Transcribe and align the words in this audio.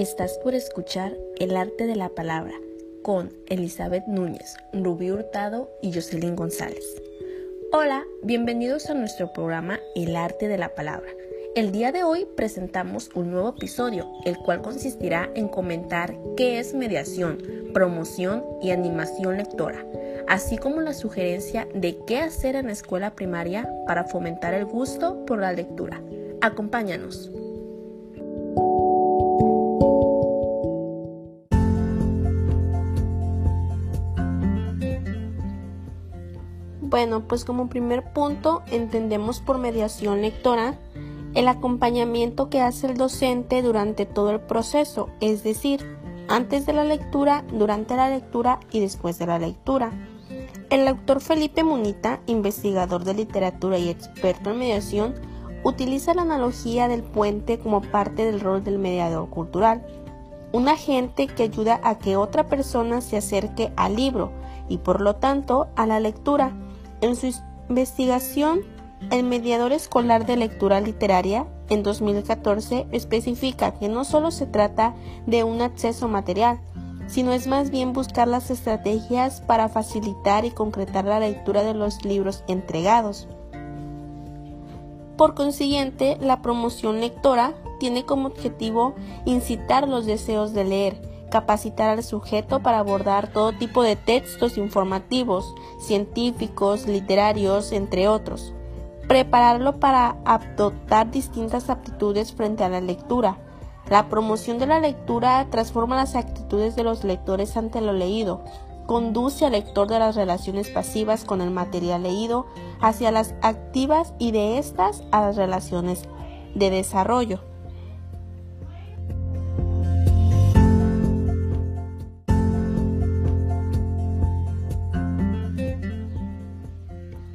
Estás 0.00 0.38
por 0.38 0.54
escuchar 0.54 1.14
El 1.38 1.54
arte 1.58 1.86
de 1.86 1.94
la 1.94 2.08
palabra 2.08 2.54
con 3.02 3.34
Elizabeth 3.48 4.06
Núñez, 4.06 4.56
Rubí 4.72 5.10
Hurtado 5.10 5.68
y 5.82 5.92
Jocelyn 5.92 6.36
González. 6.36 7.02
Hola, 7.70 8.06
bienvenidos 8.22 8.88
a 8.88 8.94
nuestro 8.94 9.30
programa 9.34 9.78
El 9.94 10.16
arte 10.16 10.48
de 10.48 10.56
la 10.56 10.74
palabra. 10.74 11.10
El 11.54 11.70
día 11.70 11.92
de 11.92 12.02
hoy 12.02 12.26
presentamos 12.34 13.10
un 13.14 13.30
nuevo 13.30 13.50
episodio, 13.50 14.10
el 14.24 14.38
cual 14.38 14.62
consistirá 14.62 15.28
en 15.34 15.48
comentar 15.48 16.16
qué 16.34 16.60
es 16.60 16.72
mediación, 16.72 17.36
promoción 17.74 18.42
y 18.62 18.70
animación 18.70 19.36
lectora, 19.36 19.84
así 20.28 20.56
como 20.56 20.80
la 20.80 20.94
sugerencia 20.94 21.68
de 21.74 21.98
qué 22.06 22.20
hacer 22.20 22.56
en 22.56 22.68
la 22.68 22.72
escuela 22.72 23.14
primaria 23.14 23.70
para 23.86 24.04
fomentar 24.04 24.54
el 24.54 24.64
gusto 24.64 25.26
por 25.26 25.40
la 25.40 25.52
lectura. 25.52 26.00
Acompáñanos. 26.40 27.30
Bueno, 36.90 37.20
pues 37.20 37.44
como 37.44 37.68
primer 37.68 38.12
punto 38.12 38.62
entendemos 38.66 39.40
por 39.40 39.58
mediación 39.58 40.22
lectora 40.22 40.74
el 41.34 41.46
acompañamiento 41.46 42.50
que 42.50 42.60
hace 42.60 42.88
el 42.88 42.96
docente 42.96 43.62
durante 43.62 44.06
todo 44.06 44.32
el 44.32 44.40
proceso, 44.40 45.08
es 45.20 45.44
decir, 45.44 45.86
antes 46.26 46.66
de 46.66 46.72
la 46.72 46.82
lectura, 46.82 47.44
durante 47.52 47.94
la 47.94 48.10
lectura 48.10 48.58
y 48.72 48.80
después 48.80 49.20
de 49.20 49.26
la 49.26 49.38
lectura. 49.38 49.92
El 50.68 50.88
autor 50.88 51.20
Felipe 51.20 51.62
Munita, 51.62 52.20
investigador 52.26 53.04
de 53.04 53.14
literatura 53.14 53.78
y 53.78 53.88
experto 53.88 54.50
en 54.50 54.58
mediación, 54.58 55.14
utiliza 55.62 56.12
la 56.12 56.22
analogía 56.22 56.88
del 56.88 57.04
puente 57.04 57.60
como 57.60 57.82
parte 57.82 58.24
del 58.24 58.40
rol 58.40 58.64
del 58.64 58.80
mediador 58.80 59.30
cultural, 59.30 59.86
un 60.50 60.68
agente 60.68 61.28
que 61.28 61.44
ayuda 61.44 61.80
a 61.84 61.98
que 61.98 62.16
otra 62.16 62.48
persona 62.48 63.00
se 63.00 63.16
acerque 63.16 63.72
al 63.76 63.94
libro 63.94 64.32
y 64.68 64.78
por 64.78 65.00
lo 65.00 65.14
tanto 65.14 65.68
a 65.76 65.86
la 65.86 66.00
lectura 66.00 66.52
en 67.00 67.16
su 67.16 67.32
investigación, 67.68 68.60
el 69.10 69.24
mediador 69.24 69.72
escolar 69.72 70.26
de 70.26 70.36
lectura 70.36 70.80
literaria 70.80 71.46
en 71.68 71.82
2014 71.82 72.86
especifica 72.92 73.72
que 73.72 73.88
no 73.88 74.04
solo 74.04 74.30
se 74.30 74.46
trata 74.46 74.94
de 75.26 75.44
un 75.44 75.62
acceso 75.62 76.08
material, 76.08 76.60
sino 77.06 77.32
es 77.32 77.46
más 77.46 77.70
bien 77.70 77.92
buscar 77.92 78.28
las 78.28 78.50
estrategias 78.50 79.40
para 79.40 79.68
facilitar 79.68 80.44
y 80.44 80.50
concretar 80.50 81.06
la 81.06 81.20
lectura 81.20 81.62
de 81.62 81.74
los 81.74 82.04
libros 82.04 82.44
entregados. 82.46 83.26
Por 85.16 85.34
consiguiente, 85.34 86.16
la 86.20 86.40
promoción 86.40 87.00
lectora 87.00 87.54
tiene 87.78 88.04
como 88.04 88.28
objetivo 88.28 88.94
incitar 89.24 89.88
los 89.88 90.06
deseos 90.06 90.52
de 90.52 90.64
leer, 90.64 91.02
capacitar 91.30 91.88
al 91.88 92.02
sujeto 92.02 92.60
para 92.60 92.80
abordar 92.80 93.32
todo 93.32 93.52
tipo 93.52 93.82
de 93.82 93.96
textos 93.96 94.58
informativos, 94.58 95.54
científicos, 95.80 96.86
literarios, 96.86 97.72
entre 97.72 98.08
otros. 98.08 98.52
Prepararlo 99.08 99.80
para 99.80 100.16
adoptar 100.24 101.10
distintas 101.10 101.70
aptitudes 101.70 102.32
frente 102.32 102.64
a 102.64 102.68
la 102.68 102.80
lectura. 102.80 103.38
La 103.88 104.08
promoción 104.08 104.58
de 104.58 104.66
la 104.66 104.78
lectura 104.78 105.46
transforma 105.50 105.96
las 105.96 106.14
actitudes 106.14 106.76
de 106.76 106.84
los 106.84 107.02
lectores 107.02 107.56
ante 107.56 107.80
lo 107.80 107.92
leído, 107.92 108.44
conduce 108.86 109.46
al 109.46 109.52
lector 109.52 109.88
de 109.88 109.98
las 109.98 110.16
relaciones 110.16 110.68
pasivas 110.68 111.24
con 111.24 111.40
el 111.40 111.50
material 111.50 112.02
leído 112.02 112.46
hacia 112.80 113.10
las 113.10 113.34
activas 113.40 114.14
y 114.18 114.32
de 114.32 114.58
estas 114.58 115.04
a 115.12 115.20
las 115.22 115.36
relaciones 115.36 116.08
de 116.54 116.70
desarrollo. 116.70 117.49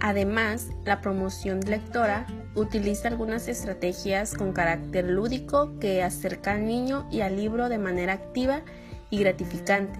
Además, 0.00 0.68
la 0.84 1.02
promoción 1.02 1.60
lectora 1.60 2.26
utiliza 2.54 3.08
algunas 3.08 3.48
estrategias 3.48 4.34
con 4.34 4.52
carácter 4.52 5.04
lúdico 5.04 5.78
que 5.78 6.02
acercan 6.02 6.60
al 6.60 6.66
niño 6.66 7.06
y 7.10 7.20
al 7.20 7.36
libro 7.36 7.68
de 7.68 7.78
manera 7.78 8.14
activa 8.14 8.62
y 9.10 9.20
gratificante. 9.20 9.98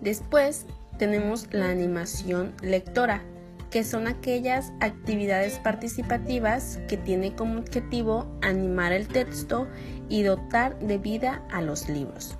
Después 0.00 0.66
tenemos 0.98 1.48
la 1.52 1.68
animación 1.68 2.54
lectora, 2.62 3.22
que 3.70 3.84
son 3.84 4.06
aquellas 4.06 4.72
actividades 4.80 5.58
participativas 5.58 6.78
que 6.88 6.96
tienen 6.96 7.32
como 7.32 7.58
objetivo 7.58 8.26
animar 8.40 8.92
el 8.92 9.08
texto 9.08 9.66
y 10.08 10.22
dotar 10.22 10.78
de 10.78 10.98
vida 10.98 11.42
a 11.50 11.60
los 11.60 11.88
libros. 11.88 12.36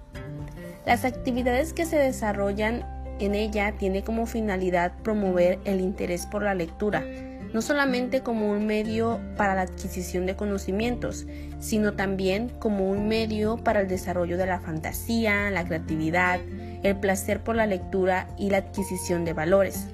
Las 0.87 1.05
actividades 1.05 1.73
que 1.73 1.87
se 1.87 1.97
desarrollan 1.97 2.85
en 3.21 3.35
ella 3.35 3.75
tiene 3.79 4.03
como 4.03 4.27
finalidad 4.27 4.93
promover 5.03 5.59
el 5.65 5.81
interés 5.81 6.27
por 6.27 6.43
la 6.43 6.55
lectura, 6.55 7.05
no 7.53 7.63
solamente 7.63 8.23
como 8.23 8.51
un 8.51 8.67
medio 8.67 9.21
para 9.37 9.55
la 9.55 9.63
adquisición 9.63 10.27
de 10.27 10.37
conocimientos, 10.37 11.27
sino 11.59 11.95
también 11.95 12.49
como 12.59 12.91
un 12.91 13.09
medio 13.09 13.57
para 13.57 13.81
el 13.81 13.89
desarrollo 13.89 14.37
de 14.37 14.47
la 14.47 14.61
fantasía, 14.61 15.51
la 15.51 15.65
creatividad, 15.65 16.41
el 16.83 16.97
placer 16.97 17.41
por 17.41 17.57
la 17.57 17.67
lectura 17.67 18.29
y 18.39 18.51
la 18.51 18.59
adquisición 18.59 19.25
de 19.25 19.33
valores. 19.33 19.87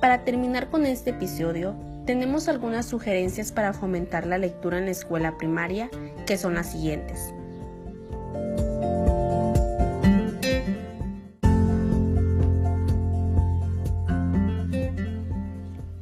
Para 0.00 0.24
terminar 0.24 0.68
con 0.68 0.86
este 0.86 1.10
episodio, 1.10 1.74
tenemos 2.06 2.48
algunas 2.48 2.86
sugerencias 2.86 3.52
para 3.52 3.72
fomentar 3.72 4.26
la 4.26 4.38
lectura 4.38 4.78
en 4.78 4.86
la 4.86 4.92
escuela 4.92 5.36
primaria, 5.36 5.90
que 6.26 6.38
son 6.38 6.54
las 6.54 6.72
siguientes. 6.72 7.34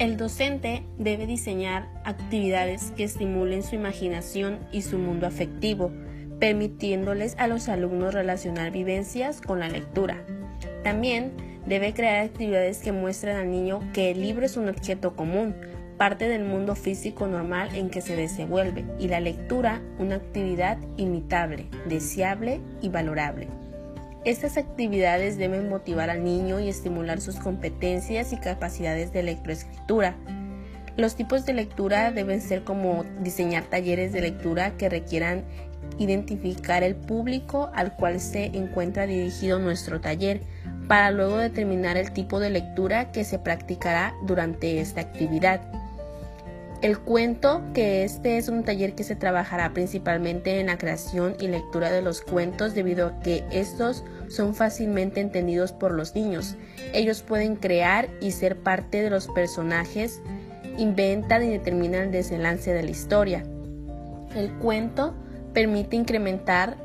El 0.06 0.16
docente 0.16 0.84
debe 0.98 1.26
diseñar 1.26 1.88
actividades 2.04 2.92
que 2.92 3.02
estimulen 3.02 3.64
su 3.64 3.74
imaginación 3.74 4.60
y 4.70 4.82
su 4.82 4.98
mundo 4.98 5.26
afectivo, 5.26 5.90
permitiéndoles 6.38 7.34
a 7.38 7.48
los 7.48 7.68
alumnos 7.68 8.14
relacionar 8.14 8.70
vivencias 8.70 9.40
con 9.40 9.58
la 9.58 9.68
lectura. 9.68 10.24
También 10.84 11.32
debe 11.66 11.92
crear 11.92 12.24
actividades 12.24 12.78
que 12.78 12.92
muestren 12.92 13.36
al 13.36 13.50
niño 13.50 13.80
que 13.92 14.12
el 14.12 14.20
libro 14.20 14.46
es 14.46 14.56
un 14.56 14.68
objeto 14.68 15.16
común, 15.16 15.56
parte 15.98 16.28
del 16.28 16.44
mundo 16.44 16.76
físico 16.76 17.26
normal 17.26 17.74
en 17.74 17.90
que 17.90 18.00
se 18.00 18.14
desenvuelve, 18.14 18.84
y 19.00 19.08
la 19.08 19.18
lectura 19.18 19.82
una 19.98 20.14
actividad 20.14 20.78
imitable, 20.96 21.66
deseable 21.88 22.60
y 22.80 22.90
valorable. 22.90 23.48
Estas 24.26 24.56
actividades 24.56 25.38
deben 25.38 25.68
motivar 25.68 26.10
al 26.10 26.24
niño 26.24 26.58
y 26.58 26.68
estimular 26.68 27.20
sus 27.20 27.36
competencias 27.36 28.32
y 28.32 28.36
capacidades 28.38 29.12
de 29.12 29.22
lectoescritura. 29.22 30.16
Los 30.96 31.14
tipos 31.14 31.46
de 31.46 31.52
lectura 31.52 32.10
deben 32.10 32.40
ser 32.40 32.64
como 32.64 33.04
diseñar 33.20 33.66
talleres 33.66 34.12
de 34.12 34.22
lectura 34.22 34.76
que 34.76 34.88
requieran 34.88 35.44
identificar 35.98 36.82
el 36.82 36.96
público 36.96 37.70
al 37.72 37.94
cual 37.94 38.18
se 38.18 38.46
encuentra 38.46 39.06
dirigido 39.06 39.60
nuestro 39.60 40.00
taller, 40.00 40.40
para 40.88 41.12
luego 41.12 41.36
determinar 41.36 41.96
el 41.96 42.10
tipo 42.10 42.40
de 42.40 42.50
lectura 42.50 43.12
que 43.12 43.22
se 43.22 43.38
practicará 43.38 44.12
durante 44.26 44.80
esta 44.80 45.02
actividad. 45.02 45.60
El 46.82 46.98
cuento, 46.98 47.62
que 47.72 48.04
este 48.04 48.36
es 48.36 48.48
un 48.48 48.62
taller 48.62 48.94
que 48.94 49.02
se 49.02 49.16
trabajará 49.16 49.72
principalmente 49.72 50.60
en 50.60 50.66
la 50.66 50.76
creación 50.76 51.34
y 51.40 51.48
lectura 51.48 51.90
de 51.90 52.02
los 52.02 52.20
cuentos 52.20 52.74
debido 52.74 53.06
a 53.06 53.20
que 53.20 53.44
estos 53.50 54.04
son 54.28 54.54
fácilmente 54.54 55.20
entendidos 55.20 55.72
por 55.72 55.92
los 55.92 56.14
niños. 56.14 56.56
Ellos 56.92 57.22
pueden 57.22 57.56
crear 57.56 58.08
y 58.20 58.32
ser 58.32 58.58
parte 58.58 59.02
de 59.02 59.08
los 59.08 59.26
personajes, 59.28 60.20
inventan 60.76 61.44
y 61.44 61.48
determinan 61.48 62.02
el 62.02 62.12
desenlace 62.12 62.74
de 62.74 62.82
la 62.82 62.90
historia. 62.90 63.42
El 64.34 64.52
cuento 64.58 65.14
permite 65.54 65.96
incrementar 65.96 66.76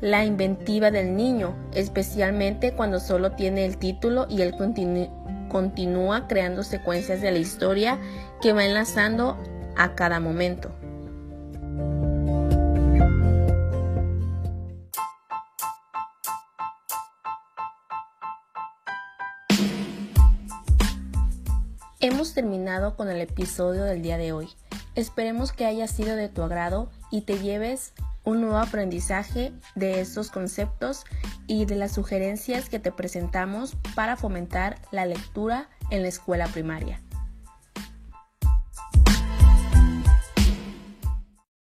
la 0.00 0.24
inventiva 0.24 0.92
del 0.92 1.16
niño, 1.16 1.56
especialmente 1.74 2.72
cuando 2.72 3.00
solo 3.00 3.32
tiene 3.32 3.64
el 3.64 3.78
título 3.78 4.26
y 4.30 4.42
el 4.42 4.52
contenido 4.52 5.10
continúa 5.48 6.28
creando 6.28 6.62
secuencias 6.62 7.20
de 7.20 7.32
la 7.32 7.38
historia 7.38 7.98
que 8.40 8.52
va 8.52 8.64
enlazando 8.64 9.36
a 9.76 9.94
cada 9.94 10.20
momento. 10.20 10.70
Hemos 22.00 22.32
terminado 22.32 22.96
con 22.96 23.08
el 23.08 23.20
episodio 23.20 23.84
del 23.84 24.02
día 24.02 24.18
de 24.18 24.32
hoy. 24.32 24.48
Esperemos 24.94 25.52
que 25.52 25.66
haya 25.66 25.88
sido 25.88 26.16
de 26.16 26.28
tu 26.28 26.42
agrado 26.42 26.88
y 27.10 27.22
te 27.22 27.38
lleves 27.38 27.92
un 28.28 28.42
nuevo 28.42 28.58
aprendizaje 28.58 29.54
de 29.74 30.00
estos 30.00 30.30
conceptos 30.30 31.04
y 31.46 31.64
de 31.64 31.76
las 31.76 31.92
sugerencias 31.92 32.68
que 32.68 32.78
te 32.78 32.92
presentamos 32.92 33.74
para 33.94 34.16
fomentar 34.16 34.76
la 34.92 35.06
lectura 35.06 35.70
en 35.90 36.02
la 36.02 36.08
escuela 36.08 36.46
primaria. 36.46 37.00